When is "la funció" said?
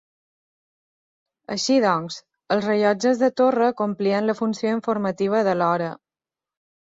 4.31-4.73